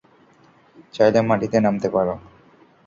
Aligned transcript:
চাইলে 0.93 1.19
মাটিতে 1.29 1.57
নামতে 1.59 1.87
পারো। 1.95 2.13